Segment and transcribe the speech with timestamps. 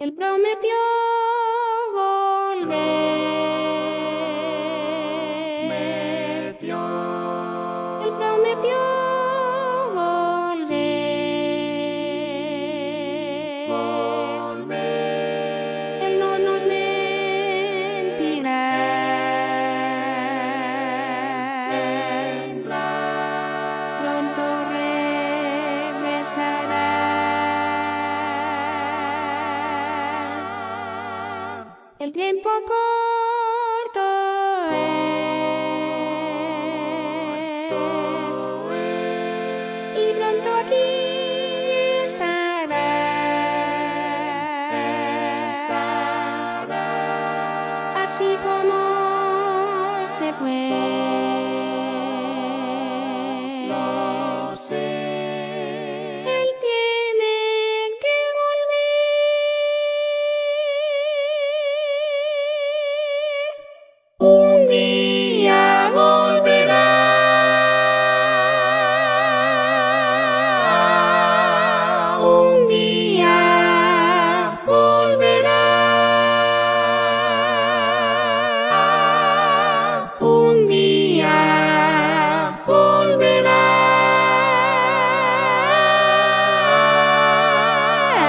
[0.00, 0.76] Él prometió
[1.92, 3.07] volver.
[32.00, 34.00] El tiempo corto
[34.70, 34.78] es.
[39.98, 40.86] Y pronto aquí
[42.04, 42.86] estará.
[48.04, 48.78] Así como
[50.18, 51.07] se puede.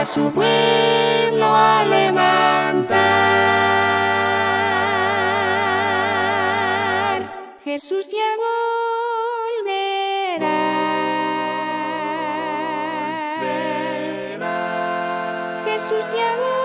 [0.10, 3.00] su pueblo a levantar.
[7.64, 8.30] Jesús ya
[9.64, 10.58] volverá.
[15.66, 16.59] Jesús ya volverá.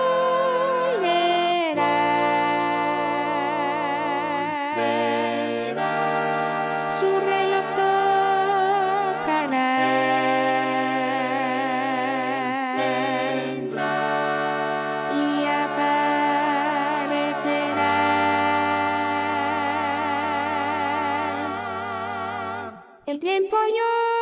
[23.05, 24.14] El tiempo yo.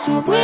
[0.00, 0.39] su pueblo.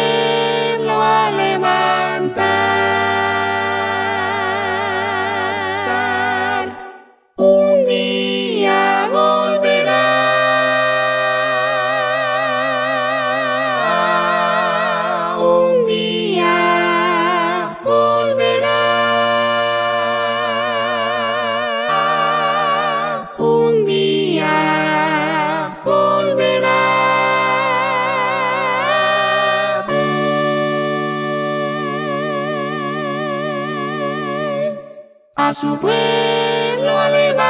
[35.47, 37.46] a su pueblo a.